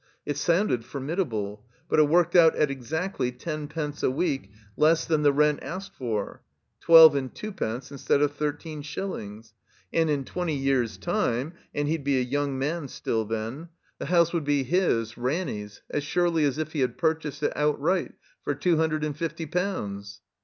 [0.25, 5.31] It sotmded formidable, but it worked out at exactly tenpence a week less than the
[5.31, 6.41] rent asked for
[6.79, 9.53] (twelve and twopence instead of thirteen shillings),
[9.93, 13.69] and in twenty years' time— and he'd be a young man still then—
[14.01, 16.79] ^the house would be 133 THE COMBINED MAZE his, Ranny's, as surely as if he
[16.79, 18.13] had purchased it I outright
[18.43, 20.21] for two hundred and fifty pounds.